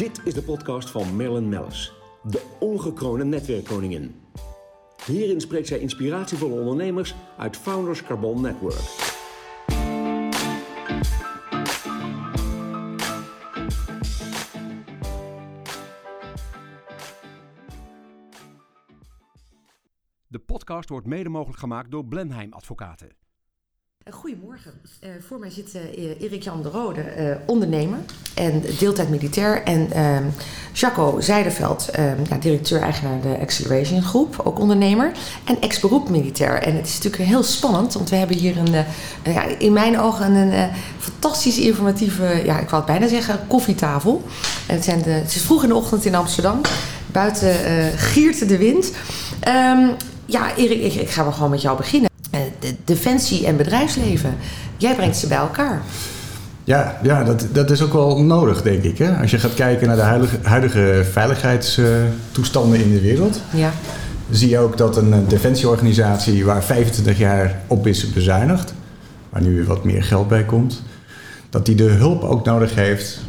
[0.00, 1.92] Dit is de podcast van Marilyn Mellis,
[2.22, 4.20] de ongekroonde netwerkkoningin.
[5.06, 8.80] Hierin spreekt zij inspiratievolle ondernemers uit Founders Carbon Network.
[20.26, 23.16] De podcast wordt mede mogelijk gemaakt door Blenheim Advocaten.
[24.10, 24.72] Goedemorgen.
[25.04, 27.98] Uh, voor mij zit uh, Erik-Jan de Rode, ondernemer
[28.34, 29.62] en deeltijd militair.
[29.62, 30.24] En ehm,
[30.72, 35.12] Jaco Zijdeveld, ehm, ja, directeur-eigenaar de Acceleration Groep, ook ondernemer.
[35.44, 36.62] En ex-beroep militair.
[36.62, 38.84] En het is natuurlijk heel spannend, want we hebben hier een,
[39.24, 44.22] ja, in mijn ogen een fantastisch informatieve, ja, ik wou het bijna zeggen, koffietafel.
[44.66, 46.60] Het, zijn het is vroeg in de ochtend in Amsterdam.
[47.06, 47.54] Buiten
[47.98, 48.92] giert de wind.
[49.48, 49.96] Um,
[50.26, 52.09] ja, Erik, ik, ik ga wel gewoon met jou beginnen.
[52.70, 54.34] Eh, de defensie en bedrijfsleven.
[54.76, 55.82] Jij brengt ze bij elkaar.
[56.64, 58.98] Ja, ja dat, dat is ook wel nodig, denk ik.
[58.98, 59.16] Hè?
[59.16, 63.72] Als je gaat kijken naar de huidige, huidige veiligheidstoestanden in de wereld, ja.
[64.30, 68.74] zie je ook dat een defensieorganisatie waar 25 jaar op is bezuinigd,
[69.28, 70.82] waar nu weer wat meer geld bij komt,
[71.50, 73.20] dat die de hulp ook nodig heeft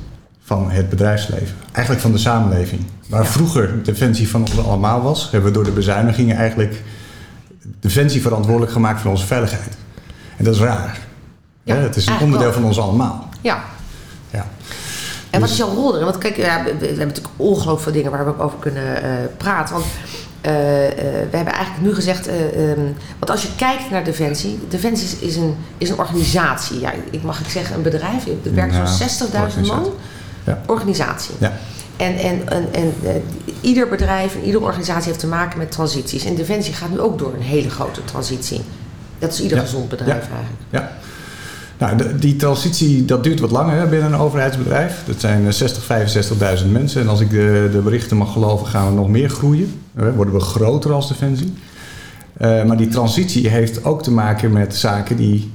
[0.44, 1.55] van het bedrijfsleven.
[1.72, 2.81] Eigenlijk van de samenleving.
[3.09, 6.81] Waar vroeger defensie van ons allemaal was, hebben we door de bezuinigingen eigenlijk
[7.80, 9.78] Defensie verantwoordelijk gemaakt voor onze veiligheid.
[10.38, 11.00] En dat is raar.
[11.64, 13.30] Ja, het is een onderdeel van ons allemaal.
[13.42, 13.64] Ja.
[14.30, 14.45] ja.
[15.30, 16.06] En wat is jouw rol erin?
[16.06, 19.73] Want kijk, ja, we, hebben natuurlijk ongelooflijk veel dingen waar we over kunnen uh, praten.
[19.73, 19.86] Want
[20.45, 20.95] uh, uh,
[21.32, 25.36] we hebben eigenlijk nu gezegd, um, want als je kijkt naar Defensie, Defensie is, is,
[25.36, 26.80] een, is een organisatie.
[26.80, 29.89] Ja, ik mag ik zeggen een bedrijf, er werken zo'n 60.000 man.
[30.44, 30.62] Ja.
[30.66, 31.36] Organisatie.
[31.39, 31.54] Ja.
[32.02, 33.09] En, en, en, en uh,
[33.61, 36.25] ieder bedrijf en iedere organisatie heeft te maken met transities.
[36.25, 38.61] En Defensie gaat nu ook door een hele grote transitie.
[39.19, 39.63] Dat is ieder ja.
[39.63, 40.35] gezond bedrijf ja.
[40.35, 40.63] eigenlijk.
[40.69, 40.91] Ja.
[41.77, 45.03] Nou, de, die transitie dat duurt wat langer hè, binnen een overheidsbedrijf.
[45.05, 45.83] Dat zijn 60,
[46.63, 47.02] 65.000 mensen.
[47.02, 49.81] En als ik de, de, berichten mag geloven, gaan we nog meer groeien.
[49.95, 51.53] Hè, worden we groter als Defensie.
[52.42, 55.52] Uh, maar die transitie heeft ook te maken met zaken die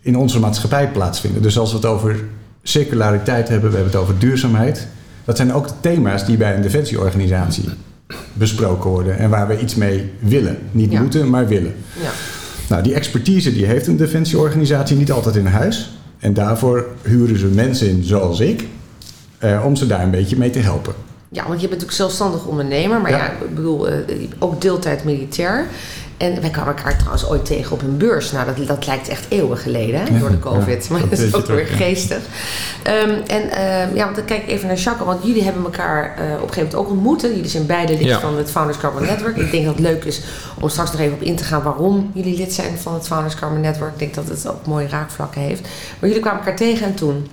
[0.00, 1.42] in onze maatschappij plaatsvinden.
[1.42, 2.24] Dus als we het over
[2.62, 4.88] circulariteit hebben, we hebben het over duurzaamheid.
[5.24, 7.64] Dat zijn ook de thema's die bij een defensieorganisatie
[8.32, 10.58] besproken worden en waar we iets mee willen.
[10.70, 11.00] Niet Ja.
[11.00, 11.74] moeten, maar willen.
[12.02, 12.10] Ja.
[12.68, 15.96] Nou, die expertise die heeft een defensieorganisatie niet altijd in huis.
[16.18, 18.64] En daarvoor huren ze mensen in zoals ik,
[19.38, 20.94] eh, om ze daar een beetje mee te helpen.
[21.28, 23.30] Ja, want je bent natuurlijk zelfstandig ondernemer, maar ja, Ja.
[23.30, 23.94] ik bedoel, eh,
[24.38, 25.66] ook deeltijd militair.
[26.22, 28.32] En wij kwamen elkaar trouwens ooit tegen op een beurs.
[28.32, 30.86] Nou, dat, dat lijkt echt eeuwen geleden, hè, door de COVID.
[30.86, 32.18] ja, maar dat is ook weer geestig.
[32.82, 36.04] Ehm, en ehm, ja, want dan kijk ik even naar Jacques, want jullie hebben elkaar
[36.04, 37.22] eh, op een gegeven moment ook ontmoet.
[37.22, 37.28] hè.
[37.28, 38.20] Jullie zijn beide lid Ja.
[38.20, 39.36] van het Founders Carbon Network.
[39.36, 40.20] Ik denk dat het leuk is
[40.60, 43.34] om straks nog even op in te gaan waarom jullie lid zijn van het Founders
[43.34, 43.92] Carbon Network.
[43.92, 45.60] Ik denk dat het ook mooie raakvlakken heeft.
[45.98, 47.26] Maar jullie kwamen elkaar tegen en toen.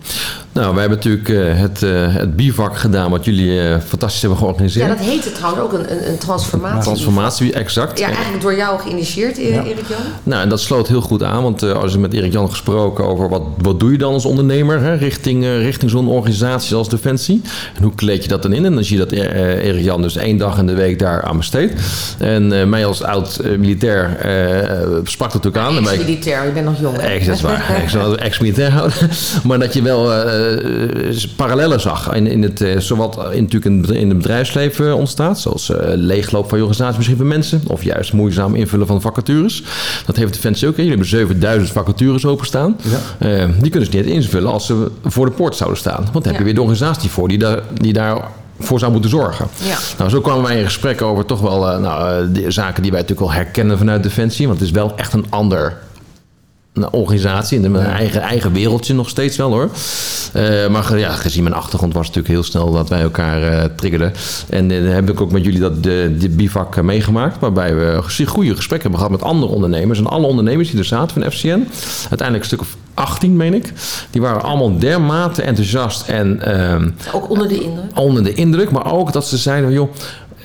[0.51, 4.39] Nou, wij hebben natuurlijk eh, het, eh, het bivak gedaan, wat jullie eh, fantastisch hebben
[4.39, 4.87] Ja, georganiseerd.
[4.87, 6.81] dat heette trouwens ook een, een, een transformatie.
[6.81, 7.99] Transformatie, exact.
[7.99, 9.63] Ja, eigenlijk door jou geïnitieerd, eh, Ja.
[9.63, 9.97] Erik Jan.
[10.23, 13.29] Nou, en dat sloot heel goed aan, want als je met Erik Jan gesproken over
[13.29, 17.41] wat, wat doe je dan als ondernemer hè, richting, richting zo'n organisatie als Defensie.
[17.75, 18.65] En hoe kleed je dat dan in?
[18.65, 21.23] En dan zie je dat eh, Erik Jan dus één dag in de week daar
[21.23, 21.81] aan besteedt.
[22.17, 24.07] En mij als oud militair
[25.03, 25.87] sprak dat natuurlijk aan.
[25.89, 26.97] Ex-militair, je bent nog jong.
[26.97, 27.81] Ex, dat is waar.
[27.83, 28.97] Ik ex-militair houden.
[29.47, 30.11] Maar dat je wel
[31.35, 32.13] parallellen zag.
[32.15, 35.39] In, in het, eh, zowat in, natuurlijk in, het- in het bedrijfsleven ontstaat.
[35.39, 37.61] Zoals eh, leegloop van je organisatie misschien van mensen.
[37.67, 39.63] Of juist moeizaam invullen van vacatures.
[40.05, 40.75] Dat heeft Defensie ook.
[40.77, 40.83] hè.
[40.83, 42.77] Jullie hebben 7000 vacatures openstaan.
[43.19, 43.27] Ja.
[43.27, 46.07] Eh, die kunnen ze niet invullen als ze voor de poort zouden staan.
[46.11, 46.43] Want dan heb je Ja.
[46.43, 48.17] weer de organisatie voor die daar, die daar
[48.59, 49.47] voor zou moeten zorgen.
[49.63, 49.77] Ja.
[49.97, 52.91] Nou, zo kwamen wij in gesprek over toch wel eh, nou, eh, de zaken die
[52.91, 54.47] wij natuurlijk wel herkennen vanuit Defensie.
[54.47, 55.77] Want het is wel echt een ander
[56.83, 57.59] een organisatie.
[57.59, 59.69] In mijn eigen, eigen wereldje nog steeds wel hoor.
[60.33, 63.63] Eh, maar ja, gezien mijn achtergrond was het natuurlijk heel snel dat wij elkaar eh
[63.75, 64.13] triggerden.
[64.49, 67.39] En eh, dan heb ik ook met jullie dat de, de bivak meegemaakt.
[67.39, 69.99] Waarbij we goede gesprekken hebben gehad met andere ondernemers.
[69.99, 71.67] En alle ondernemers die er zaten van FCN.
[72.09, 73.73] Uiteindelijk een stuk of 18 meen ik.
[74.09, 77.97] Die waren allemaal dermate enthousiast en ehm, Ook onder de indruk.
[77.99, 78.71] onder de indruk.
[78.71, 79.89] Maar ook dat ze zeiden, joh,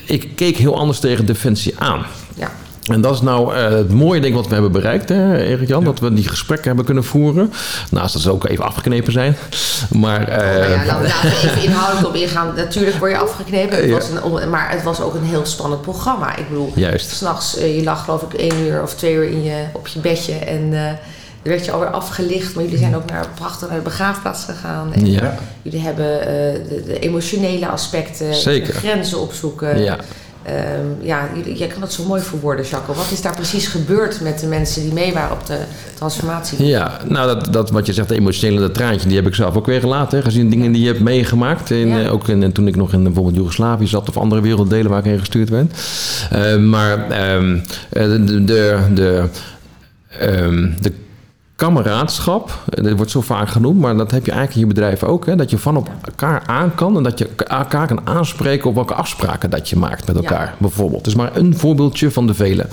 [0.07, 2.05] ik keek heel anders tegen Defensie aan.
[2.85, 5.85] En dat is nou eh, het mooie ik wat we hebben bereikt, hè, Erik-Jan.
[5.85, 7.53] Dat we die gesprekken hebben kunnen voeren.
[7.91, 9.37] Naast dat ze ook even afgeknepen zijn.
[9.91, 12.53] Maar, Nou ja, laten we even inhoudelijk op ingaan.
[12.57, 13.77] Natuurlijk word je afgeknepen.
[13.77, 13.93] Het Ja.
[13.93, 14.09] was
[14.43, 16.37] een, maar het was ook een heel spannend programma.
[16.37, 17.11] Ik bedoel, Juist.
[17.11, 19.99] s'nachts, eh je lag geloof ik één uur of twee uur in je, op je
[19.99, 20.33] bedje.
[20.35, 20.99] En er
[21.43, 22.55] werd je alweer afgelicht.
[22.55, 24.93] Maar jullie zijn ook naar, prachtig naar de begraafplaats gegaan.
[24.93, 25.35] En Ja.
[25.63, 26.07] Jullie hebben
[26.69, 28.67] de, de emotionele aspecten, Zeker.
[28.73, 29.79] de grenzen opzoeken.
[29.83, 29.97] ja.
[30.45, 32.95] Ehm, ja, jij kan het zo mooi verwoorden, Jacco.
[32.95, 35.59] Wat is daar precies gebeurd met de mensen die mee waren op de
[35.95, 36.65] transformatie?
[36.67, 39.57] Ja, nou dat, dat wat je zegt, de emotionele dat traantje, die heb ik zelf
[39.57, 40.19] ook weer gelaten.
[40.19, 41.71] Hè, gezien dingen die je hebt meegemaakt.
[41.71, 42.03] In, Ja.
[42.03, 45.05] eh, ook in, toen ik nog in bijvoorbeeld Joegoslavië zat of andere werelddelen waar ik
[45.05, 45.73] heen gestuurd werd.
[46.31, 47.59] Eh, maar ehm,
[47.91, 49.25] eh, de, de, de,
[50.19, 50.93] ehm, de
[51.57, 55.27] kameraadschap, dat wordt zo vaak genoemd, maar dat heb je eigenlijk in je bedrijf ook.
[55.27, 58.75] Hè, dat je van op elkaar aan kan en dat je elkaar kan aanspreken op
[58.75, 60.23] welke afspraken dat je maakt met Ja.
[60.23, 60.55] elkaar.
[60.59, 60.99] Bijvoorbeeld.
[60.99, 62.67] Het is maar een voorbeeldje van de vele.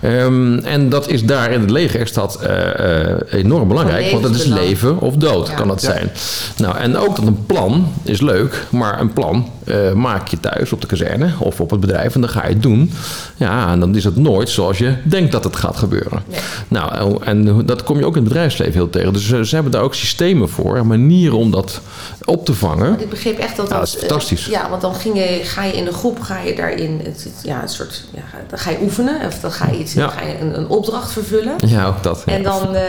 [0.00, 0.08] Ja.
[0.08, 4.24] Ehm, en dat is daar in het leger is dat eh, eh, enorm belangrijk, want
[4.24, 5.54] het is leven of dood, Ja.
[5.54, 5.90] kan dat Ja.
[5.92, 6.10] zijn.
[6.56, 10.72] Nou, en ook dat een plan is leuk, maar een plan eh, maak je thuis
[10.72, 12.92] op de kazerne of op het bedrijf en dan ga je het doen.
[13.36, 16.22] Ja, en dan is het nooit zoals je denkt dat het gaat gebeuren.
[16.28, 16.40] Nee.
[16.68, 19.12] Nou, en dat kom je ook in het bedrijfsleven heel tegen.
[19.12, 21.80] Dus eh, ze hebben daar ook systemen voor, en manieren om dat
[22.24, 23.00] op te vangen.
[23.00, 24.46] Ik begreep echt dat Ja, dat is eh, fantastisch.
[24.46, 27.40] ja, want dan ging je, ga je in de groep, ga je daarin, het, het-
[27.42, 29.26] ja, een soort, ja, dan ga je oefenen.
[29.26, 30.00] Of dan ga je, iets, Ja.
[30.00, 31.54] dan ga je een, een opdracht vervullen.
[31.66, 32.22] Ja, ook dat.
[32.26, 32.32] ja.
[32.32, 32.82] En dan, eh,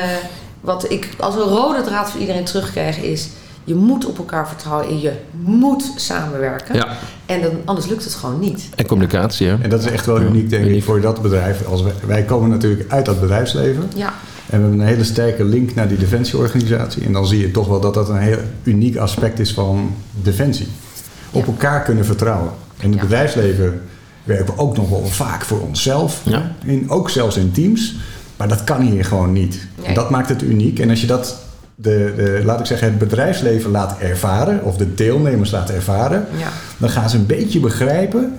[0.62, 3.28] wat ik als een rode draad voor iedereen terugkrijg is...
[3.64, 6.76] je moet op elkaar vertrouwen en je moet samenwerken.
[6.76, 6.88] Ja,
[7.26, 8.70] En dan, anders lukt het gewoon niet.
[8.76, 9.56] en communicatie, hè?
[9.62, 11.66] En dat is echt wel uniek, denk ik, voor dat bedrijf.
[11.68, 13.92] Als wij, wij komen natuurlijk uit dat bedrijfsleven.
[13.96, 14.14] Ja,
[14.52, 17.04] En we hebben een hele sterke link naar die defensieorganisatie.
[17.06, 20.68] En dan zie je toch wel dat dat een heel uniek aspect is van defensie.
[21.32, 21.52] Op Ja.
[21.52, 22.52] elkaar kunnen vertrouwen.
[22.80, 23.02] In het Ja.
[23.06, 23.82] bedrijfsleven
[24.24, 26.22] werken we ook nog wel vaak voor onszelf.
[26.26, 26.52] Ja.
[26.66, 27.96] In, ook zelfs in teams.
[28.38, 29.68] Maar dat kan hier gewoon niet.
[29.86, 29.94] Nee.
[29.94, 30.80] Dat maakt het uniek.
[30.80, 31.36] En als je dat,
[31.76, 36.26] de, de, laat ik zeggen, het bedrijfsleven laat ervaren, of de deelnemers laat ervaren,
[36.78, 38.34] dan gaan ze een beetje begrijpen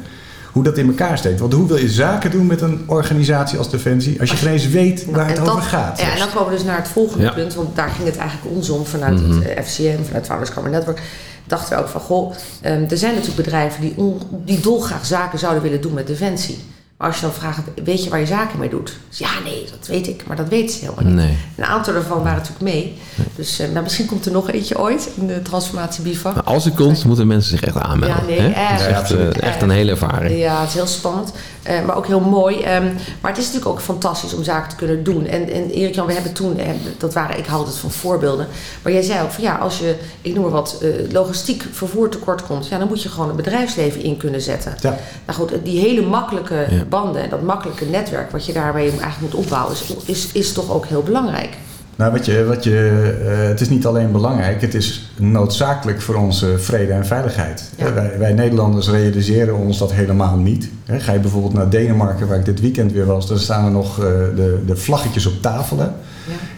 [0.53, 1.41] hoe dat in elkaar steekt.
[1.41, 4.69] Want hoe wil je zaken doen met een organisatie als Defensie als je geen eens
[4.69, 6.01] weet waar het Nou, over dat- gaat?
[6.01, 7.33] Ja, en dan komen we dus naar het volgende Ja.
[7.33, 9.39] punt, want daar ging het eigenlijk ons om vanuit Mhm.
[9.39, 11.03] het eh, FCM, vanuit Founders Common Network.
[11.47, 15.39] Dachten we ook van, goh, ehm, er zijn natuurlijk bedrijven die, on- die dolgraag zaken
[15.39, 16.59] zouden willen doen met defensie.
[17.03, 18.97] Maar als je dan vraagt, weet je waar je zaken mee doet?
[19.09, 21.15] Dus ja, nee, dat weet ik, maar dat weet ze helemaal niet.
[21.15, 21.37] Nee.
[21.57, 22.99] Een aantal daarvan waren natuurlijk mee.
[23.37, 26.35] Dus eh, nou, misschien komt er nog eentje ooit in de transformatie bivak.
[26.35, 28.17] Maar als het komt, moeten mensen zich echt aanmelden.
[28.17, 28.89] Ja, nee, hè?
[28.89, 29.11] echt.
[29.11, 30.39] Eh, echt een hele ervaring.
[30.39, 32.61] Ja, het is heel spannend, eh, maar ook heel mooi.
[32.61, 32.85] Ehm,
[33.21, 35.27] maar het is natuurlijk ook fantastisch om zaken te kunnen doen.
[35.27, 36.69] En, en Erik-Jan, we hebben toen, eh,
[36.99, 38.47] dat waren, ik haalde het van voorbeelden.
[38.83, 42.09] Maar jij zei ook van ja, als je, ik noem maar wat, eh, logistiek vervoer
[42.09, 44.75] tekort komt, ja, dan moet je gewoon het bedrijfsleven in kunnen zetten.
[44.81, 44.97] Ja.
[45.27, 46.85] Nou goed, die hele makkelijke Ja.
[46.85, 50.71] banden en dat makkelijke netwerk wat je daarmee eigenlijk moet opbouwen, is, is, is toch
[50.71, 51.57] ook heel belangrijk.
[51.97, 56.15] Nou, wat je, wat je, eh, het is niet alleen belangrijk, het is noodzakelijk voor
[56.15, 57.71] onze vrede en veiligheid.
[57.77, 57.93] Ja.
[57.93, 60.69] Wij, wij Nederlanders realiseren ons dat helemaal niet.
[60.85, 63.71] Hè, Ga je bijvoorbeeld naar Denemarken, waar ik dit weekend weer was, dan staan er
[63.71, 64.05] nog eh,
[64.37, 65.79] de, de vlaggetjes op tafel.
[65.79, 65.85] Hè?
[65.85, 65.93] Ja.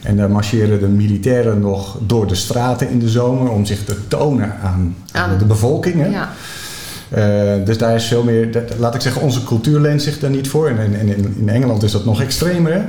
[0.03, 4.07] En daar marcheren de militairen nog door de straten in de zomer om zich te
[4.07, 5.95] tonen aan, aan de bevolking.
[6.01, 6.07] Hè?
[6.07, 6.29] Ja,
[7.65, 10.47] dus daar is veel meer, dat- laat ik zeggen, onze cultuur leent zich daar niet
[10.47, 10.67] voor.
[10.67, 12.71] En in, in, in Engeland is dat nog extremer.
[12.73, 12.79] Hè?
[12.79, 12.85] Eh,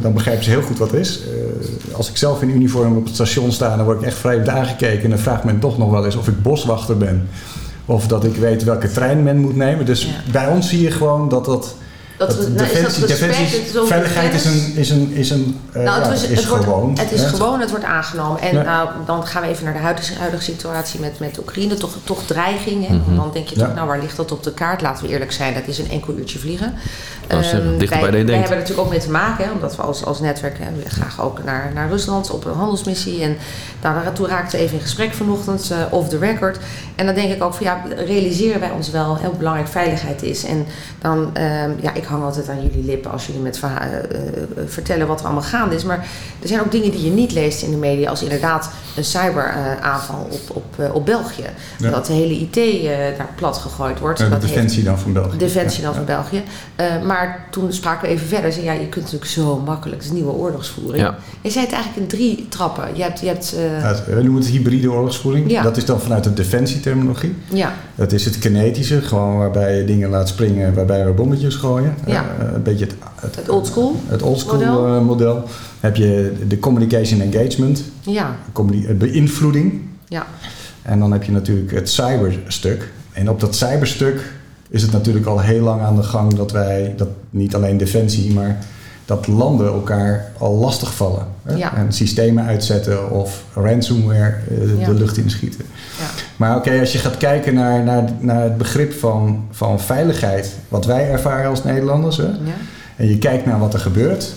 [0.00, 1.20] dan begrijpen ze heel goed wat het is.
[1.22, 4.48] Eh, als ik zelf in uniform op het station sta, dan word ik echt vreemd
[4.48, 5.02] aangekeken.
[5.04, 7.28] En dan vraagt men toch nog wel eens of ik boswachter ben.
[7.86, 9.86] Of dat ik weet welke trein men moet nemen.
[9.86, 11.74] Dus bij ons zie je gewoon dat dat...
[12.18, 14.90] Dat, dat nou, is dat defensie, respect, defensie- het is ook veiligheid is een, is
[14.90, 16.96] een, is een eh, Nou, het, ja, was- is het wordt, gewoon.
[16.98, 17.28] het is hè?
[17.28, 18.40] gewoon, het wordt aangenomen.
[18.40, 21.74] En nou, dan gaan we even naar de huidige, huidige situatie met, met Oekraïne.
[21.74, 22.88] Toch, toch dreiging.
[22.88, 23.16] Mhm.
[23.16, 23.64] Dan denk je Ja.
[23.66, 24.80] toch, nou waar ligt dat op de kaart?
[24.80, 26.74] Laten we eerlijk zijn, dat is een enkel uurtje vliegen.
[27.28, 29.50] Ehm, dichter wij, bij dan je wij hebben er natuurlijk ook mee te maken, hè,
[29.50, 33.22] omdat we als, als netwerk hè, we graag ook naar, naar Rusland op een handelsmissie.
[33.22, 33.36] En
[33.80, 36.58] daartoe raakten we even in gesprek vanochtend, eh off the record.
[36.94, 40.44] En dan denk ik ook van ja, realiseren wij ons wel hoe belangrijk veiligheid is.
[40.44, 40.66] En
[40.98, 44.02] dan, ehm, ja, ik hang altijd aan jullie lippen als jullie met verha- eh, eh,
[44.66, 45.84] vertellen wat er allemaal gaande is.
[45.84, 46.06] Maar
[46.42, 50.28] er zijn ook dingen die je niet leest in de media, als inderdaad een cyberaanval
[50.30, 51.44] op, op, eh, op België.
[51.78, 51.90] Ja.
[51.90, 54.18] Dat de hele IT eh, daar plat gegooid wordt.
[54.18, 55.36] De dat heeft- defensie dan van België.
[55.36, 55.96] Defensie dan Ja.
[55.96, 56.42] van België.
[56.76, 56.86] Eh,
[57.18, 58.52] maar toen spraken we even verder.
[58.52, 59.96] Zei, ja, je kunt natuurlijk zo makkelijk.
[60.02, 61.02] Het is nieuwe oorlogsvoering.
[61.02, 61.18] Ja.
[61.40, 62.84] Je zei het eigenlijk in drie trappen.
[62.96, 65.50] Je hebt, je hebt eh, Ja, het- we noemen het hybride oorlogsvoering.
[65.50, 65.62] Ja.
[65.62, 67.34] Dat is dan vanuit de defensieterminologie.
[67.52, 71.94] ja, Dat is het kinetische, gewoon waarbij je dingen laat springen, waarbij we bommetjes gooien.
[72.06, 72.24] Ja.
[72.38, 73.96] Eh, een beetje het, het, het old school.
[74.06, 74.72] het oldschool model.
[74.82, 75.02] model.
[75.04, 75.44] model.
[75.80, 79.80] Heb je de communication engagement, Ja, eh, beïnvloeding.
[80.08, 80.26] ja,
[80.82, 82.90] En dan heb je natuurlijk het cyberstuk.
[83.12, 84.32] En op dat cyberstuk
[84.68, 88.32] is het natuurlijk al heel lang aan de gang dat wij, dat niet alleen defensie,
[88.32, 88.58] maar
[89.04, 91.26] dat landen elkaar al lastig vallen.
[91.56, 91.76] Ja.
[91.76, 94.86] En systemen uitzetten of ransomware eh, Ja.
[94.86, 95.64] de lucht inschieten.
[95.98, 96.04] ja.
[96.36, 100.86] Maar oké, als je gaat kijken naar, naar, naar het begrip van, van veiligheid, wat
[100.86, 102.56] wij ervaren als Nederlanders, hè, ja.
[102.96, 104.32] en je kijkt naar wat er gebeurt,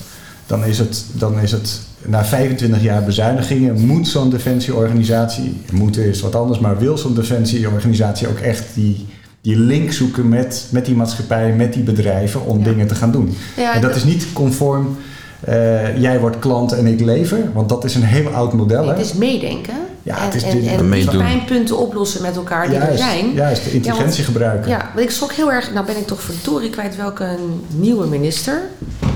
[0.47, 6.21] dan is het, dan is het na 25 jaar bezuinigingen, moet zo'n defensieorganisatie, moeten is
[6.21, 9.07] wat anders, maar wil zo'n defensieorganisatie ook echt die,
[9.41, 12.63] die link zoeken met, met die maatschappijen, met die bedrijven om Ja.
[12.63, 13.37] dingen te gaan doen.
[13.57, 14.97] Ja, en dat is niet conform
[15.41, 18.87] eh, jij wordt klant en ik lever, want dat is een heel oud model.
[18.87, 19.03] Het hè?
[19.03, 19.73] is meedenken.
[20.03, 23.33] Ja, en, het is en, en pijnpunten oplossen met elkaar die er zijn.
[23.33, 24.69] juist, de intelligentie gebruiken.
[24.69, 25.73] Ja, want ik schrok heel erg.
[25.73, 27.37] Nou ben ik toch verdorie kwijt welke
[27.75, 28.61] nieuwe minister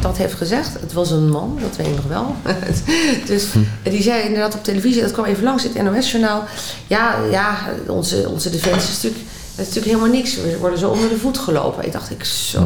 [0.02, 0.74] dat heeft gezegd.
[0.80, 2.36] Het was een man, dat weet ik nog wel.
[3.28, 3.48] dus
[3.84, 6.44] die zei inderdaad op televisie, dat kwam even langs in het NOS-journaal.
[6.88, 9.24] Ja, ja onze, onze defensie is natuurlijk,
[9.60, 10.36] is natuurlijk helemaal niks.
[10.36, 11.86] We worden zo onder de voet gelopen.
[11.86, 12.62] Ik dacht ik, zo,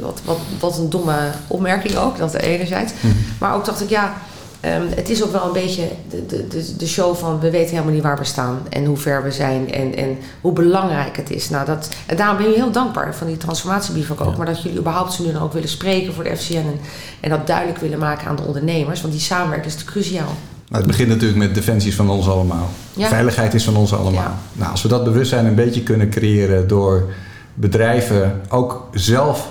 [0.00, 2.92] wat, wat, wat een domme opmerking ook, dat enerzijds.
[3.38, 4.14] Maar ook dacht ik, ja...
[4.60, 7.94] ehm, het is ook wel een beetje de, de, de, show van we weten helemaal
[7.94, 11.50] niet waar we staan en hoe ver we zijn en, en hoe belangrijk het is.
[11.50, 14.78] Nou, dat, en daarom ben ik heel dankbaar van die transformatiebivak ook, maar dat jullie
[14.78, 16.80] überhaupt ze nu dan ook willen spreken voor de FCN en,
[17.20, 20.34] en dat duidelijk willen maken aan de ondernemers, want die samenwerking is cruciaal.
[20.72, 22.70] Nou, het begint natuurlijk met defensie van ons allemaal.
[22.92, 23.08] Ja.
[23.08, 24.22] Veiligheid is van ons allemaal.
[24.22, 24.38] Ja.
[24.52, 27.12] Nou, als we dat bewustzijn een beetje kunnen creëren door
[27.54, 29.48] bedrijven ook zelf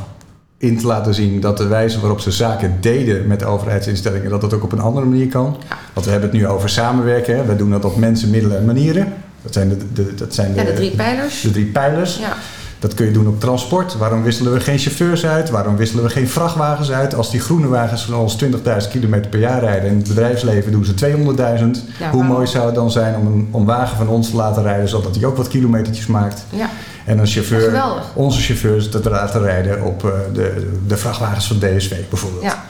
[0.58, 4.54] in te laten zien dat de wijze waarop ze zaken deden met overheidsinstellingen, dat dat
[4.54, 5.58] ook op een andere manier kan.
[5.70, 5.78] Ja.
[5.94, 7.36] Want we hebben het nu over samenwerken.
[7.36, 7.46] Hè.
[7.46, 9.14] We doen dat op mensen, middelen en manieren.
[9.42, 11.42] Dat zijn de, de, dat zijn de, Ja, de drie pijlers.
[11.42, 12.18] de drie pijlers.
[12.18, 12.36] Ja,
[12.82, 13.98] Dat kun je doen op transport.
[13.98, 15.50] Waarom wisselen we geen chauffeurs uit?
[15.50, 17.16] Waarom wisselen we geen vrachtwagens uit?
[17.16, 19.82] Als die groene wagens van ons 20.000 kilometer per jaar rijden...
[19.84, 20.98] en in het bedrijfsleven doen ze 200.000...
[20.98, 22.26] Ja, hoe waarom?
[22.26, 24.90] mooi zou het dan zijn om een om wagen van ons te laten rijden...
[24.90, 26.46] zodat hij ook wat kilometertjes maakt.
[26.50, 26.70] ja.
[27.06, 27.84] En een chauffeur,
[28.14, 32.44] onze chauffeurs, te laten rijden op eh, de, de vrachtwagens van DSV bijvoorbeeld.
[32.44, 32.64] ja,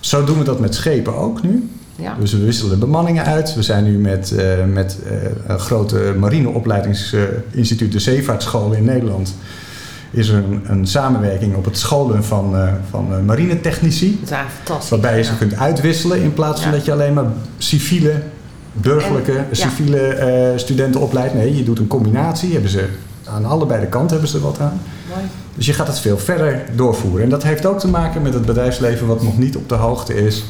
[0.00, 1.70] Zo doen we dat met schepen ook nu.
[1.98, 2.16] Ja.
[2.20, 3.54] Dus we wisselen bemanningen uit.
[3.54, 5.12] We zijn nu met, eh, met eh,
[5.46, 9.34] een grote marineopleidingsinstituut, de Zeevaartschool in Nederland.
[10.10, 14.18] Is er een, een samenwerking op het scholen van, eh, van marinetechnici.
[14.20, 14.90] Dat is fantastisch.
[14.90, 15.36] Waarbij je ze Ja.
[15.38, 16.76] kunt uitwisselen in plaats van Ja.
[16.76, 17.24] dat je alleen maar
[17.58, 18.12] civiele,
[18.72, 21.34] burgerlijke, En- civiele studenten opleidt.
[21.34, 22.52] Nee, je doet een combinatie.
[22.52, 22.84] Hebben ze,
[23.24, 24.80] aan allebei de kanten hebben ze er wat aan.
[25.08, 25.24] Mooi.
[25.54, 27.22] Dus je gaat het veel verder doorvoeren.
[27.22, 30.14] En dat heeft ook te maken met het bedrijfsleven wat nog niet op de hoogte
[30.26, 30.44] is.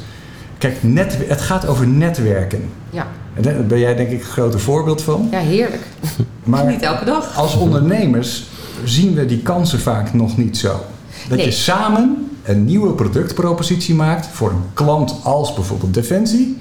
[0.58, 2.70] Kijk, net, het gaat over netwerken.
[2.90, 3.06] Ja.
[3.34, 5.28] En daar ben jij denk ik een grote voorbeeld van.
[5.30, 5.82] ja, heerlijk.
[6.44, 7.36] Maar Niet elke dag.
[7.36, 8.46] als ondernemers
[8.84, 10.80] zien we die kansen vaak nog niet zo.
[11.28, 11.46] Dat Nee.
[11.46, 16.58] je samen een nieuwe productpropositie maakt voor een klant als bijvoorbeeld Defensie.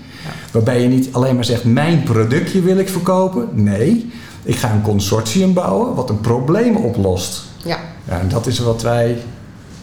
[0.51, 3.47] Waarbij je niet alleen maar zegt mijn productje wil ik verkopen.
[3.53, 4.11] Nee,
[4.43, 7.43] ik ga een consortium bouwen wat een probleem oplost.
[7.65, 7.79] Ja.
[8.07, 9.17] Ja, en dat is wat wij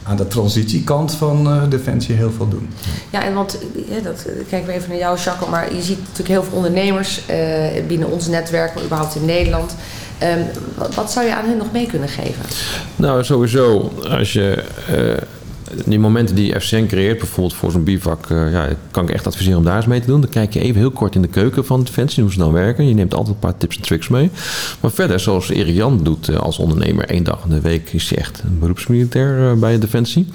[0.03, 2.69] aan de transitiekant van eh, Defensie heel veel doen.
[3.11, 5.99] Ja, en want ja, dat, eh, kijken we even naar jou, Jacques, maar je ziet
[5.99, 9.75] natuurlijk heel veel ondernemers eh, binnen ons netwerk, maar überhaupt in Nederland.
[10.19, 10.41] Ehm,
[10.75, 12.45] wat, wat zou je aan hen nog mee kunnen geven?
[12.97, 15.27] Nou, sowieso, als je eh,
[15.87, 19.59] die momenten die FCN creëert, bijvoorbeeld voor zo'n bivak, eh, ja, kan ik echt adviseren
[19.59, 20.21] om daar eens mee te doen.
[20.21, 22.89] Dan kijk je even heel kort in de keuken van Defensie, hoe ze dan werken.
[22.89, 24.31] Je neemt altijd een paar tips en tricks mee.
[24.81, 28.11] Maar verder, zoals Erik Jan doet eh, als ondernemer, één dag in de week is
[28.11, 30.27] hij echt een beroepsmilitair eh, bij Defensie.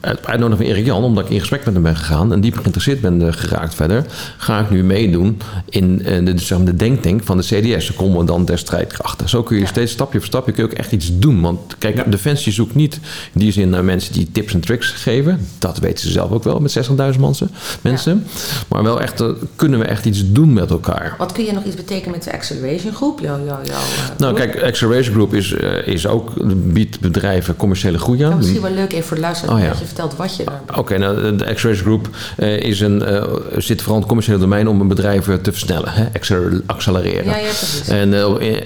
[0.00, 2.58] Uit uitnodiging van Erik Jan, omdat ik in gesprek met hem ben gegaan en dieper
[2.60, 4.04] geïnteresseerd ben eh, geraakt verder,
[4.36, 5.38] ga ik nu meedoen
[5.68, 9.28] in eh, de, zeg maar, de denktank van de CDS, de commandant der strijdkrachten.
[9.28, 9.68] Zo kun je Ja.
[9.68, 11.40] steeds stapje voor stapje kun je ook echt iets doen.
[11.40, 12.02] Want kijk, Ja.
[12.04, 12.94] Defensie zoekt niet
[13.32, 15.46] in die zin naar mensen die tips en tricks geven.
[15.58, 17.50] Dat weten ze zelf ook wel met 60.000 mensen.
[17.80, 18.26] mensen.
[18.68, 21.14] Maar wel echt, eh, kunnen we echt iets doen met elkaar.
[21.18, 23.20] Wat kun je nog iets betekenen met de Acceleration Groep?
[23.20, 25.52] Jouw, jouw, jouw, eh, Nou, kijk, Acceleration Group is,
[25.84, 26.32] is ook,
[26.72, 28.36] biedt bedrijven commerciële groei aan.
[28.36, 31.36] misschien wel leuk even voor de luisteraar Oh, dat vertelt wat je daar Oké, nou,
[31.36, 33.22] de Acceleration Group eh, is een, eh,
[33.56, 36.04] zit vooral in het commerciële domein om een bedrijf eh, te versnellen, hè?
[36.14, 37.24] acceler- accelereren.
[37.24, 37.88] Ja, ja, precies.
[37.88, 38.14] En,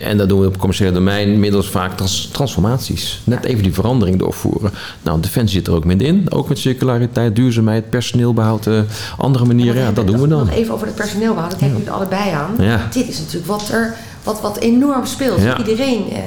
[0.01, 3.21] en dat doen we op het commerciële domein middels vaak trans- transformaties.
[3.25, 4.71] Net even die verandering doorvoeren.
[5.03, 6.27] Nou, Defensie zit er ook middenin.
[6.33, 8.79] Ook met circulariteit, duurzaamheid, personeelbehoud, eh,
[9.19, 9.83] andere manieren.
[9.83, 10.39] Ja, dat doen we dan.
[10.39, 11.59] Nog even over het personeel behouden.
[11.59, 12.55] Dat kijken jullie allebei aan.
[12.59, 12.89] Ja.
[12.93, 15.43] Dit is natuurlijk wat er wat, wat enorm speelt.
[15.43, 15.59] Ja.
[15.59, 16.21] Iedereen, eh,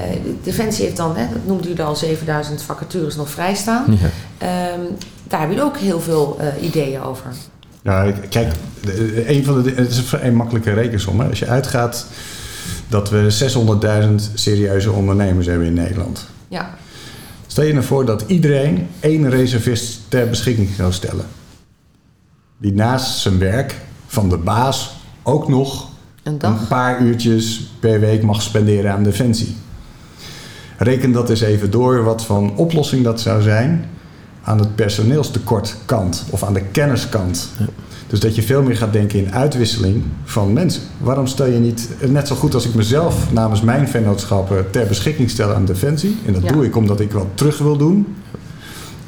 [0.44, 3.86] Defensie heeft dan, hè, dat noemde jullie al, 7000 vacatures nog vrijstaan.
[3.88, 4.10] Ja.
[4.38, 4.82] Ehm,
[5.24, 7.32] daar hebben jullie ook heel veel eh, ideeën over.
[7.82, 8.54] Ja, kijk,
[9.26, 11.20] een van de, het is een vrij makkelijke rekensom.
[11.20, 11.30] Hè.
[11.30, 12.06] Als je uitgaat
[12.88, 13.28] dat we
[14.10, 16.28] 600.000 serieuze ondernemers hebben in Nederland.
[16.48, 16.78] Ja,
[17.58, 21.26] Stel je nou voor dat iedereen één reservist ter beschikking zou stellen.
[22.58, 23.76] Die naast zijn werk
[24.08, 24.92] van de baas
[25.24, 25.90] ook nog
[26.28, 26.60] een dag.
[26.62, 29.56] een paar uurtjes per week mag spenderen aan defensie.
[30.78, 33.86] Reken dat eens even door wat van oplossing dat zou zijn
[34.44, 37.50] aan het personeelstekortkant of aan de kenniskant.
[38.08, 40.82] Dus dat je veel meer gaat denken in uitwisseling van mensen.
[40.98, 45.30] Waarom stel je niet, net zo goed als ik mezelf namens mijn vennootschappen ter beschikking
[45.30, 46.52] stel aan defensie, en dat Ja.
[46.52, 48.16] doe ik omdat ik wat terug wil doen,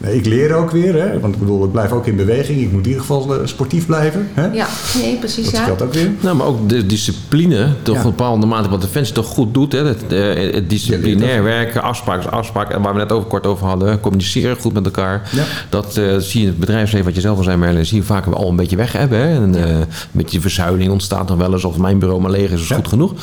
[0.02, 1.20] Nee, ik leer ook weer, hè?
[1.20, 2.62] want ik bedoel, ik blijf ook in beweging.
[2.62, 4.28] Ik moet in ieder geval eh, sportief blijven.
[4.34, 4.48] Hè?
[4.48, 4.68] Ja,
[5.02, 5.46] nee, precies.
[5.46, 5.64] Dat ja.
[5.64, 6.12] geldt ook weer.
[6.20, 8.02] Nou, maar ook de discipline, toch Ja.
[8.02, 9.72] een bepaalde mate wat Defensie toch goed doet.
[9.72, 9.86] Hè?
[9.86, 12.70] Het, eh, het disciplinair werken, afspraak is afspraak.
[12.70, 15.30] En waar we net over kort over hadden, communiceren goed met elkaar.
[15.32, 15.44] Ja.
[15.70, 18.04] Dat eh, zie je in het bedrijfsleven, wat je zelf al zei Merlin, zie je
[18.04, 19.20] vaak al een beetje weg hebben.
[19.20, 19.36] Hè?
[19.44, 21.64] En, eh, een beetje verzuiling ontstaat nog wel eens.
[21.66, 22.76] Of mijn bureau maar leeg is, is Ja.
[22.76, 23.14] goed genoeg.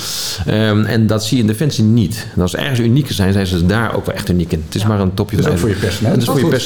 [0.47, 2.26] Ehm, en dat zie je in Defensie niet.
[2.35, 4.62] En als ze ergens uniek zijn, zijn ze daar ook wel echt uniek in.
[4.66, 4.88] Het is Ja.
[4.88, 6.12] maar een topje Dat is ook de voor je personeel.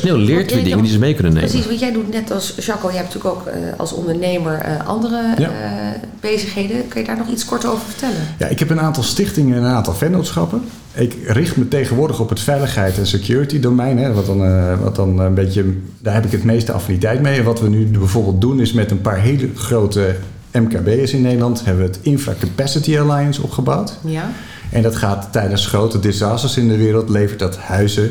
[0.00, 1.48] Personeel leert weer dingen die ze mee kunnen nemen.
[1.48, 4.86] Precies, want jij doet net als Jacco, jij hebt natuurlijk ook eh, als ondernemer eh,
[4.86, 5.48] andere Ja.
[5.48, 6.88] eh, bezigheden.
[6.88, 8.16] Kun je daar nog iets kort over vertellen?
[8.38, 10.62] Ja, ik heb een aantal stichtingen en een aantal vennootschappen.
[10.94, 13.98] Ik richt me tegenwoordig op het veiligheid en security domein.
[13.98, 15.64] Hè, wat dan, eh, wat dan een beetje,
[15.98, 17.38] daar heb ik het meeste affiniteit mee.
[17.38, 20.16] En wat we nu bijvoorbeeld doen is met een paar hele grote
[20.52, 21.64] MKB'ers in Nederland...
[21.64, 23.98] hebben we het Infra Capacity Alliance opgebouwd.
[24.04, 24.30] Ja.
[24.70, 27.08] En dat gaat tijdens grote disasters in de wereld...
[27.08, 28.10] levert dat huizen,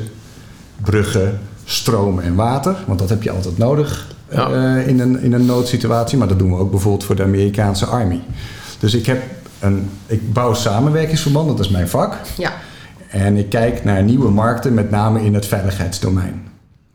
[0.82, 1.40] bruggen,
[1.72, 2.76] stroom en water.
[2.88, 4.50] Want dat heb je altijd nodig Ja.
[4.52, 6.18] eh, in, een, in een noodsituatie.
[6.18, 8.22] Maar dat doen we ook bijvoorbeeld voor de Amerikaanse Army.
[8.80, 9.22] Dus ik, heb
[9.60, 12.16] een, ik bouw samenwerkingsverbanden, dat is mijn vak.
[12.38, 12.52] Ja.
[13.10, 16.42] En ik kijk naar nieuwe markten, met name in het veiligheidsdomein.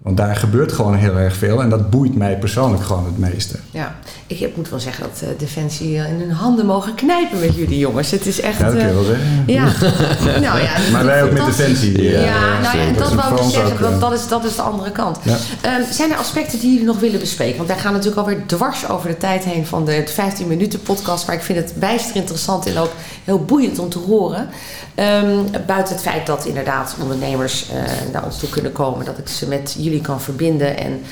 [0.04, 3.58] Want daar gebeurt gewoon heel erg veel en dat boeit mij persoonlijk gewoon het meeste.
[3.70, 3.94] Ja,
[4.26, 7.56] ik heb, moet wel zeggen dat eh, Defensie eh, in hun handen mogen knijpen met
[7.56, 8.10] jullie jongens.
[8.10, 8.58] Het is echt...
[8.58, 9.44] Ja, dat kun je eh, wel zeggen.
[9.46, 9.64] Ja,
[10.48, 10.70] nou ja.
[10.92, 11.44] Maar wij ook met.
[11.44, 12.02] Defensie.
[12.02, 15.18] Ja, nou ja, dat wou ik zeggen, want dat is, dat is de andere kant.
[15.60, 17.56] Ehm, zijn er aspecten die jullie nog willen bespreken?
[17.56, 21.26] Want wij gaan natuurlijk alweer dwars over de tijd heen van de 15 minuten podcast.
[21.26, 22.92] Maar ik vind het bijster interessant en ook
[23.24, 24.48] heel boeiend om te horen.
[24.94, 29.04] Ehm, buiten het feit dat inderdaad ondernemers eh, naar ons toe kunnen komen.
[29.04, 30.78] Dat ik ze met jullie kan verbinden.
[30.78, 31.02] En,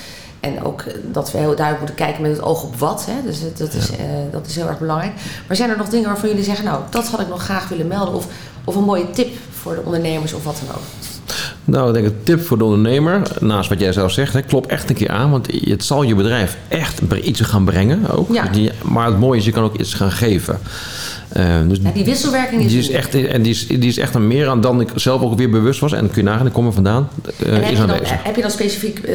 [0.40, 3.06] en ook dat we heel duidelijk moeten kijken met het oog op wat.
[3.10, 3.22] Hè?
[3.24, 5.12] Dus dat is, eh, dat is heel erg belangrijk.
[5.46, 6.64] Maar zijn er nog dingen waarvan jullie zeggen...
[6.64, 8.14] nou, dat had ik nog graag willen melden.
[8.14, 8.26] Of,
[8.64, 10.82] of een mooie tip voor de ondernemers of wat dan ook.
[11.64, 14.66] Nou, ik denk een tip voor de ondernemer, naast wat jij zelf zegt, hè, klop
[14.66, 18.32] echt een keer aan, want het zal je bedrijf echt iets gaan brengen ook.
[18.32, 18.50] Ja.
[18.82, 20.58] Maar het mooie is, je kan ook iets gaan geven.
[21.32, 24.14] Eh, dus Ja, die wisselwerking is, die is echt, en die is, die is echt
[24.14, 25.92] een meer aan dan ik zelf ook weer bewust was.
[25.92, 27.08] En kun je nagaan, ik kom er vandaan,
[27.38, 28.22] eh, En heb, is je dan, aanwezig.
[28.24, 29.14] heb je dan specifiek eh,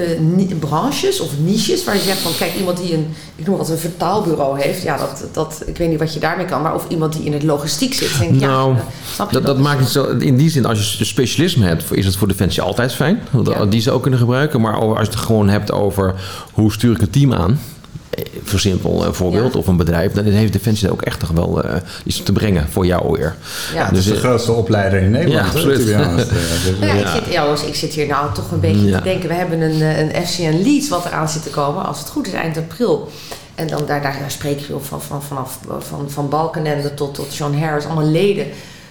[0.60, 3.78] branches of niches waar je zegt van kijk iemand die een, ik noem wat een
[3.78, 7.14] vertaalbureau heeft, ja dat, dat, ik weet niet wat je daarmee kan, maar of iemand
[7.14, 9.80] die in het logistiek zit, denk Nou, ja, eh, snap je Dat, dat is- maakt
[9.80, 10.04] het zo.
[10.06, 13.20] In die zin, als je specialisme hebt, is het voor Defensie altijd fijn.
[13.44, 13.66] Ja.
[13.66, 14.62] Die ze ook kunnen gebruiken.
[14.62, 16.14] Maar als je het gewoon hebt over
[16.54, 17.60] hoe stuur ik een team aan.
[18.18, 19.60] Eh, Voor simpel een voorbeeld, Ja.
[19.60, 21.76] of een bedrijf, dan heeft Defensie ook echt toch wel eh,
[22.06, 23.36] iets te brengen voor jou weer.
[23.74, 23.86] Ja.
[23.86, 25.46] Het is Dus, de eh, grootste opleider in Nederland.
[25.46, 25.88] Ja, absoluut.
[25.88, 26.26] Ja, dus,
[26.80, 28.98] Nou ja, eh, ik, zit, ja, jongens, ik zit hier nou toch een beetje Ja.
[28.98, 29.30] te denken.
[29.30, 31.86] We hebben een, eh, een FCN Leads wat eraan zit te komen.
[31.86, 33.12] Als het goed is, eind april.
[33.56, 37.36] En dan, daar, daar, daar spreek je van, van, vanaf van, van Balkenende tot, tot
[37.36, 37.86] John Harris.
[37.86, 38.46] Allemaal leden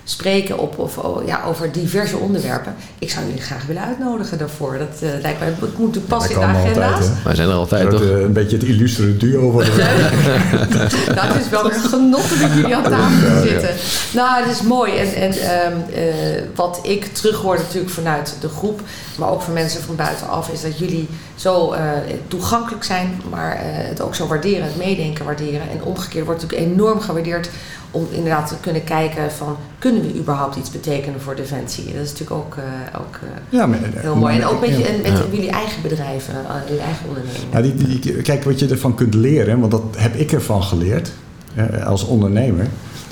[0.09, 2.75] spreken op, of, oh, ja, over diverse onderwerpen.
[2.99, 4.79] Ik zou jullie graag willen uitnodigen daarvoor.
[4.79, 6.93] Dat eh, lijkt mij, het moet natuurlijk passen in de agenda's.
[6.93, 8.01] altijd, wij zijn er altijd Een toch?
[8.01, 9.63] eh, een beetje het illustere duo nou,
[11.33, 13.71] het is wel weer een genot met jullie aan tafel te zitten.
[14.15, 14.97] Nou, het is mooi.
[14.97, 18.81] En, en ehm, eh, wat ik terughoor natuurlijk vanuit de groep,
[19.19, 21.91] maar ook van mensen van buitenaf, is dat jullie zo eh,
[22.29, 25.71] toegankelijk zijn, maar eh, het ook zo waarderen, het meedenken waarderen.
[25.71, 27.51] En omgekeerd wordt het natuurlijk enorm gewaardeerd
[27.97, 31.85] om inderdaad te kunnen kijken van, kunnen we überhaupt iets betekenen voor Defensie?
[31.85, 33.29] Dat is natuurlijk ook, eh, ook eh,
[33.59, 34.37] Ja, maar, heel mooi.
[34.39, 37.49] En ook met, je- en met jullie eigen bedrijven, eh, jullie eigen ondernemingen.
[37.53, 41.13] Ja, die, die, kijk, wat je ervan kunt leren, want dat heb ik ervan geleerd
[41.55, 42.67] eh, als ondernemer,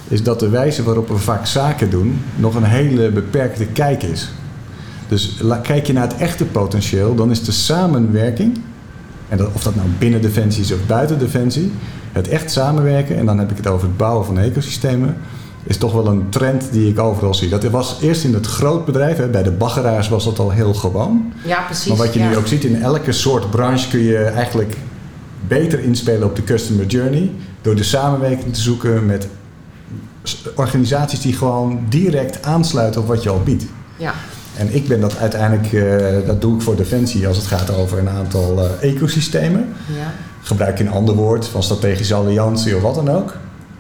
[0.09, 4.29] is dat de wijze waarop we vaak zaken doen nog een hele beperkte kijk is.
[5.09, 8.61] Dus la- kijk je naar het echte potentieel, dan is de samenwerking,
[9.29, 11.73] en dat, of dat nou binnen Defensie is of buiten Defensie,
[12.15, 15.17] het echt samenwerken, en dan heb ik het over het bouwen van ecosystemen,
[15.65, 17.49] is toch wel een trend die ik overal zie.
[17.49, 21.33] Dat was eerst in het grootbedrijf, hè, bij de baggeraars was dat al heel gewoon.
[21.45, 21.87] Ja, precies.
[21.87, 22.29] Maar wat je ja.
[22.29, 24.77] nu ook ziet, in elke soort branche kun je eigenlijk
[25.49, 27.31] beter inspelen op de customer journey.
[27.63, 29.29] Door de samenwerking te zoeken met
[30.55, 33.65] organisaties die gewoon direct aansluiten op wat je al biedt.
[33.97, 34.15] Ja.
[34.57, 37.99] En ik ben dat uiteindelijk, eh, dat doe ik voor Defensie als het gaat over
[37.99, 39.69] een aantal eh, ecosystemen.
[39.87, 40.13] Ja.
[40.43, 43.37] Gebruik je een ander woord van strategische alliantie of wat dan ook.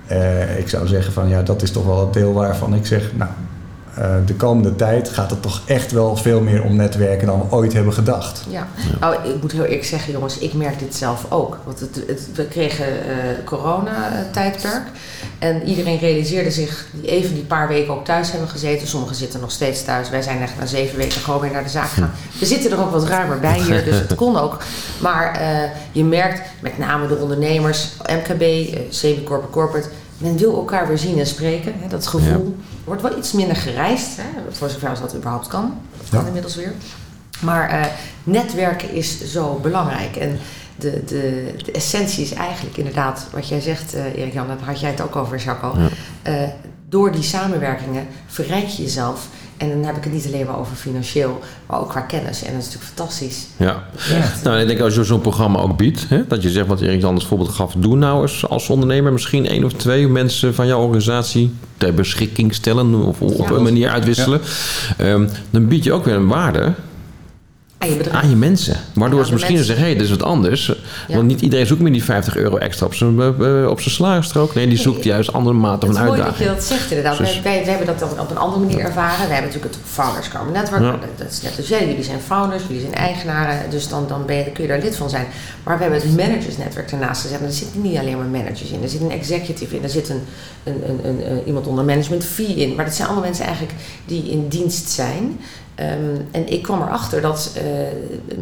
[0.07, 3.11] Eh, ik zou zeggen van ja, dat is toch wel het deel waarvan ik zeg,
[3.15, 3.31] nou,
[3.97, 7.57] eh, de komende tijd gaat het toch echt wel veel meer om netwerken dan we
[7.57, 8.45] ooit hebben gedacht.
[8.49, 8.69] Ja,
[9.01, 11.59] nou, ik moet heel eerlijk zeggen, jongens, ik merk dit zelf ook.
[11.65, 14.83] Want het, het, we kregen eh corona-tijdperk.
[15.39, 18.89] En iedereen realiseerde zich, die even die paar weken ook thuis hebben gezeten.
[18.89, 20.11] Sommigen zitten nog steeds thuis.
[20.11, 22.13] Wij zijn echt na zeven weken gewoon weer naar de zaak gegaan.
[22.39, 24.59] We zitten er ook wat ruimer bij hier, dus het kon ook.
[25.01, 29.89] Maar eh, je merkt, met name de ondernemers, MKB, eh, semi-corporate, corporate...
[30.19, 31.73] Men wil elkaar weer zien en spreken.
[31.81, 34.17] Hè, dat gevoel wordt wel iets minder gereisd.
[34.17, 35.75] Hè, voor zover als dat überhaupt kan.
[35.99, 36.27] Dat kan Ja.
[36.27, 36.73] inmiddels weer.
[37.41, 37.85] Maar uh,
[38.25, 40.17] netwerken is zo belangrijk.
[40.17, 40.39] En
[40.77, 44.91] de, de, de, essentie is eigenlijk inderdaad wat jij zegt, uh, Erik-Jan, daar had jij
[44.91, 45.73] het ook over, Jacques.
[46.25, 46.43] Ja.
[46.43, 46.49] Uh,
[46.89, 49.29] door die samenwerkingen verrijk je jezelf.
[49.57, 52.43] En dan heb ik het niet alleen maar over financieel, maar ook qua kennis.
[52.43, 53.47] En dat is natuurlijk fantastisch.
[53.57, 53.85] Ja.
[54.45, 57.03] Nou, ik denk als je zo'n programma ook biedt, hè, dat je zegt wat Erik
[57.03, 60.81] anders voorbeeld gaf, doe nou eens als ondernemer misschien één of twee mensen van jouw
[60.81, 64.41] organisatie ter beschikking stellen of op een manier uitwisselen.
[64.99, 65.13] Ja.
[65.13, 66.73] Um, dan bied je ook weer een waarde
[67.85, 68.77] aan je, aan je mensen.
[68.93, 69.75] Waardoor ze misschien mensen.
[69.75, 70.67] zeggen, hé, hey, dit is wat anders.
[71.09, 71.15] Ja.
[71.15, 74.55] Want niet iedereen zoekt meer die 50 euro extra op zijn, uh, op zijn salarisstrook.
[74.55, 76.27] Nee, die zoekt nee, juist andere maten van uitdaging.
[76.27, 77.19] Het is mooi dat je dat zegt inderdaad.
[77.19, 79.29] Dus, wij, wij, hebben dat dan op een andere manier ervaren.
[79.29, 80.83] Wij hebben natuurlijk het Founders Carbon Network.
[80.83, 80.99] Ja.
[81.17, 81.87] Dat is net als jij.
[81.87, 83.71] Jullie zijn founders, jullie zijn eigenaren.
[83.71, 85.27] Dus dan, dan, ben je, kun je daar lid van zijn.
[85.65, 87.41] Maar we hebben het Managers Network ernaast gezet.
[87.41, 88.83] En er zitten niet alleen maar managers in.
[88.83, 89.83] Er zit een executive in.
[89.83, 90.23] Er zit een,
[90.65, 92.75] een, een, een, een iemand onder management fee in.
[92.75, 95.39] Maar dat zijn allemaal mensen eigenlijk die in dienst zijn.
[95.81, 97.63] Um, en ik kwam erachter dat uh,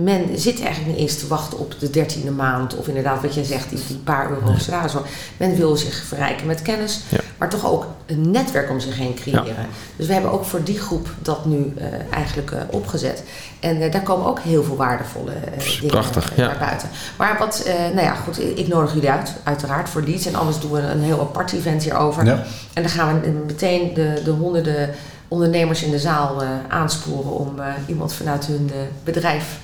[0.03, 2.77] men zit eigenlijk niet eens te wachten op de dertiende maand.
[2.77, 4.93] Of inderdaad wat jij zegt, die, die paar euro salaris.
[5.37, 7.01] Men wil zich verrijken met kennis.
[7.09, 7.19] Ja.
[7.39, 9.47] Maar toch ook een netwerk om zich heen creëren.
[9.47, 9.67] Ja.
[9.97, 13.23] Dus we hebben ook voor die groep dat nu uh, eigenlijk uh, opgezet.
[13.61, 16.89] En daar komen ook heel veel waardevolle dingen Prachtig, naar buiten.
[17.19, 17.65] Maar wat,
[17.95, 20.27] nou ja goed, ik nodig jullie uit, uiteraard, voor leads.
[20.27, 22.29] En anders doen we een heel apart event hierover.
[22.73, 24.91] En dan gaan we meteen de, de honderden
[25.33, 29.59] ondernemers in de zaal uh, aansporen om uh, iemand vanuit hun uh, bedrijf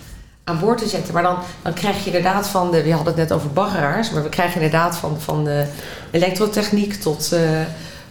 [0.44, 1.14] aan boord te zetten.
[1.14, 4.22] Maar dan, dan krijg je inderdaad van de, we hadden het net over baggeraars, maar
[4.22, 5.66] we krijgen inderdaad van, van de
[6.10, 7.34] elektrotechniek tot,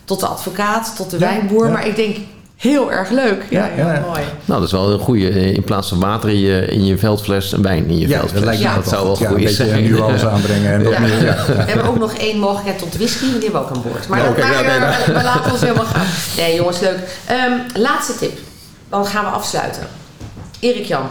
[0.04, 1.66] tot de advocaat, tot de ja, wijnboer.
[1.66, 1.72] Ja.
[1.72, 2.18] Maar ik denk,
[2.58, 3.44] Heel erg leuk.
[3.50, 4.22] Ja, ja, ja, mooi.
[4.46, 5.30] Nou, dat is wel een goede.
[5.54, 8.34] In plaats van water in je, in je veldfles, een wijn in je ja, veldfles.
[8.34, 9.70] Dat, lijkt me ja, dat zou wel goed zijn.
[9.70, 10.72] Een beetje nuance aanbrengen.
[10.74, 11.02] En.
[11.02, 14.08] Meer, We hebben ook nog één mogelijkheid tot whisky, die hebben we ook aan boord.
[14.08, 16.06] Maar, okay, maar, nee, maar, maar laten we ons helemaal gaan.
[16.38, 17.00] Nee, jongens, leuk.
[17.32, 18.38] Um, laatste tip.
[18.90, 19.84] Dan gaan we afsluiten.
[20.60, 21.06] Erik Jan.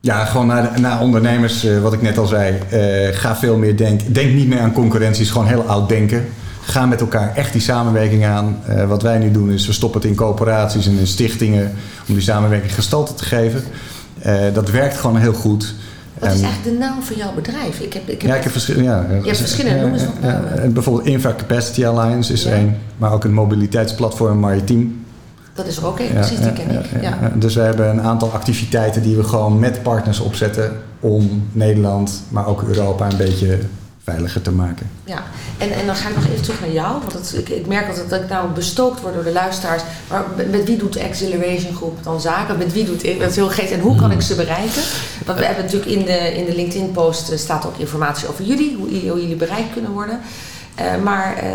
[0.00, 2.58] Ja, gewoon naar, naar ondernemers, uh, wat ik net al zei.
[2.72, 4.12] Uh, ga veel meer denken.
[4.12, 6.28] Denk niet meer aan concurrenties, gewoon heel oud denken.
[6.64, 8.58] Ga met elkaar echt die samenwerking aan.
[8.68, 11.72] Uh, wat wij nu doen is, we stoppen het in coöperaties en in stichtingen
[12.08, 13.62] om die samenwerking gestalte te geven.
[14.26, 15.74] Uh, dat werkt gewoon heel goed.
[16.18, 17.80] Wat is eigenlijk de naam van jouw bedrijf?
[17.80, 18.88] Ik heb, ik heb ja, ik heb verschillende.
[18.88, 22.76] Ja, je hebt verschillende, noem eens wat ja, Bijvoorbeeld Infa Capacity Alliance is er een,
[22.96, 25.04] maar ook een mobiliteitsplatform Maritiem.
[25.54, 27.02] Dat is er ook één, precies, die ken ik.
[27.02, 27.32] Ja.
[27.34, 32.46] Dus we hebben een aantal activiteiten die we gewoon met partners opzetten om Nederland, maar
[32.46, 33.58] ook Europa een beetje
[34.04, 34.90] veiliger te maken.
[35.04, 35.22] Ja,
[35.58, 37.00] en, en dan ga ik nog even terug naar jou.
[37.00, 39.82] Want het, ik, ik merk altijd dat ik nou bestookt word door de luisteraars.
[40.08, 42.58] Maar met wie doet Acceleration Groep dan zaken?
[42.58, 43.18] Met wie doet?
[43.18, 43.72] Dat is heel geest.
[43.72, 44.82] En hoe kan ik ze bereiken?
[45.26, 48.76] Want we hebben natuurlijk in de, in de LinkedIn-post eh, staat ook informatie over jullie.
[48.76, 50.20] Hoe, hoe jullie bereikt kunnen worden.
[50.80, 51.50] Uh, maar uh,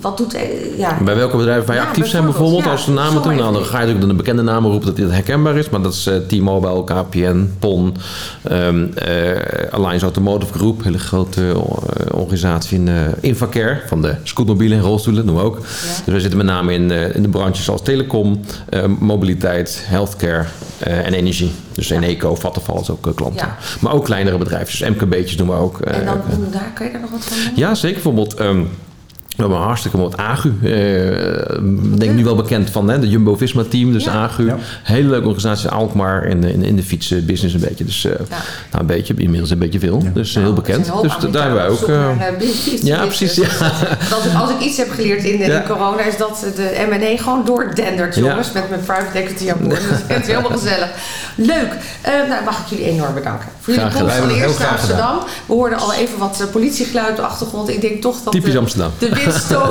[0.00, 0.34] wat doet...
[0.34, 0.98] Uh, ja.
[1.04, 2.64] Bij welke bedrijven wij ja, actief zijn bijvoorbeeld?
[2.64, 4.96] Ja, als we namen doen, nou, dan ga je natuurlijk de bekende namen roepen dat
[4.96, 5.68] dit herkenbaar is.
[5.68, 7.96] Maar dat is T-Mobile, KPN, PON,
[8.52, 8.92] um,
[9.70, 10.84] Alliance Automotive Group.
[10.84, 11.54] Hele grote
[12.10, 12.88] organisatie in
[13.20, 13.82] Infacare.
[13.86, 15.60] Van de scootmobielen en rolstoelen, we ook.
[16.04, 18.40] Dus we zitten met name in, in de branches als telecom,
[18.98, 20.44] mobiliteit, healthcare
[20.78, 21.52] en energie.
[21.80, 23.48] Dus Eneco, Vattenfall is ook klanten.
[23.80, 24.78] Maar ook kleinere bedrijven.
[24.78, 25.80] Dus MKB'tjes doen we ook.
[25.80, 27.52] En dan, daar kan je er nog wat van doen?
[27.54, 27.94] Ja, zeker.
[27.94, 28.40] Bijvoorbeeld...
[28.40, 28.70] Um,
[29.40, 30.52] we hebben een hartstikke mooi Agu.
[30.62, 33.92] Uh, denk nu wel bekend van hè, de Jumbo-Visma-team.
[33.92, 34.12] Dus ja.
[34.12, 34.46] Agu.
[34.46, 34.56] Ja.
[34.82, 35.68] Hele leuke organisatie.
[35.68, 37.84] Alkmaar in, in, in de fietsbusiness een beetje.
[37.84, 38.18] Dus uh, ja.
[38.70, 39.14] nou, een beetje.
[39.16, 40.04] Inmiddels een beetje veel.
[40.14, 40.92] Dus uh, heel bekend.
[41.02, 41.86] Dus daar hebben wij ook...
[42.82, 43.36] ja, precies.
[43.36, 43.48] Ja.
[44.10, 46.02] Dat, als ik iets heb geleerd in, in corona...
[46.02, 48.52] is dat de M&A gewoon doordendert, jongens.
[48.52, 49.80] Met mijn private equity aan boord.
[49.88, 50.90] Dus het is helemaal gezellig.
[51.34, 51.76] Leuk.
[52.28, 53.48] nou, mag ik jullie enorm bedanken.
[53.60, 55.18] Voor jullie komst van eerst naar Amsterdam.
[55.46, 57.68] We hoorden al even wat politiegeluid op de achtergrond.
[57.68, 58.32] Ik denk toch dat...
[58.32, 58.90] Typisch Amsterdam.
[58.98, 59.08] De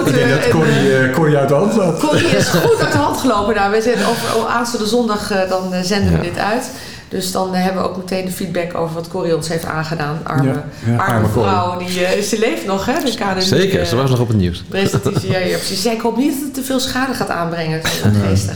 [0.05, 1.99] Ik denk dat Corrie, uh, Corrie uit de hand zat.
[1.99, 3.55] Corrie is goed uit de hand gelopen.
[3.55, 6.71] Nou, we zijn over, aanstaande zondag uh, dan uh, zenden we dit uit.
[7.07, 10.19] Dus dan hebben we ook meteen de feedback over wat Corrie ons heeft aangedaan.
[10.23, 11.77] Arme, ja, ja, arme, arme vrouw.
[11.77, 12.93] Die, ze leeft nog, hè?
[13.03, 14.63] De Zeker, ze was nog op het nieuws.
[14.69, 15.85] Presentatie, ja, ja, precies.
[15.85, 17.81] Ik hoop niet dat het te veel schade gaat aanbrengen.
[17.83, 18.55] Geestig.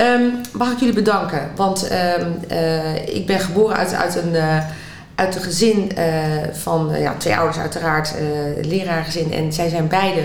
[0.00, 1.50] Um, mag ik jullie bedanken?
[1.56, 1.88] Want
[2.20, 2.52] um,
[3.04, 4.36] ik ben geboren uit, uit een
[5.18, 6.04] uit een gezin uh,
[6.52, 9.32] van uh, ja, twee ouders uiteraard, uh, leraargezin.
[9.32, 10.22] En zij zijn beide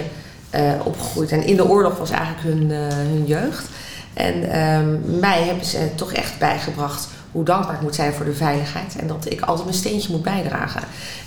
[0.84, 1.32] opgegroeid.
[1.32, 3.70] En in de oorlog was eigenlijk hun, hun jeugd.
[4.14, 8.34] En um, mij hebben ze toch echt bijgebracht hoe dankbaar ik moet zijn voor de
[8.34, 8.96] veiligheid.
[9.00, 10.82] En dat ik altijd mijn steentje moet bijdragen.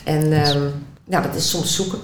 [0.04, 0.72] En um,
[1.04, 1.98] nou, dat is soms zoeken.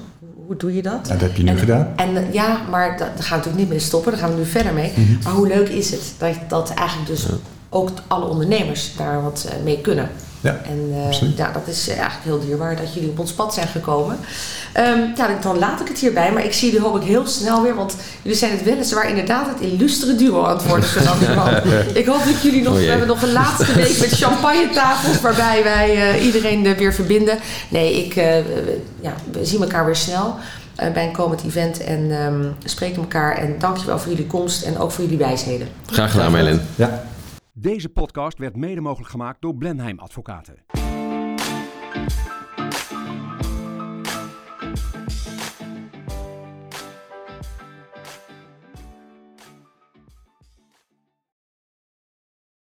[0.46, 1.00] Hoe doe je dat?
[1.02, 1.92] Ja, dat heb je nu en, gedaan.
[1.96, 4.12] En ja, maar dat, daar gaan we natuurlijk niet mee stoppen.
[4.12, 4.92] Daar gaan we nu verder mee.
[4.96, 5.18] Mm -hmm.
[5.24, 7.26] Maar hoe leuk is het dat, dat eigenlijk dus
[7.68, 10.08] ook alle ondernemers daar wat mee kunnen.
[10.42, 11.36] Ja, En eh, absoluut.
[11.36, 14.18] ja, dat is eh, eigenlijk heel dierbaar dat jullie op ons pad zijn gekomen.
[14.72, 17.62] Ehm, ja, dan laat ik het hierbij, maar ik zie jullie hoop ik heel snel
[17.62, 20.88] weer, want jullie zijn het weliswaar inderdaad het illustere duo aan het worden.
[22.02, 25.62] ik hoop dat jullie nog, Oh we hebben nog een laatste week met champagne-tafels waarbij
[25.62, 27.38] wij eh, iedereen eh, weer verbinden.
[27.68, 30.34] Nee, ik, eh, we- ja, we zien elkaar weer snel
[30.76, 33.36] eh, bij een komend event en ehm, spreken elkaar.
[33.38, 35.68] En dankjewel voor jullie komst en ook voor jullie wijsheden.
[35.86, 36.60] Graag gedaan, Melin.
[36.74, 37.02] Ja.
[37.54, 40.64] Deze podcast werd mede mogelijk gemaakt door Blenheim Advocaten.